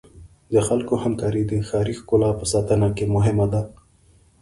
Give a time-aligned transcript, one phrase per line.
[0.53, 3.61] د خلکو همکاري د ښاري ښکلا په ساتنه کې مهمه ده.